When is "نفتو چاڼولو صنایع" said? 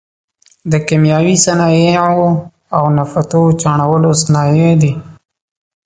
2.97-4.71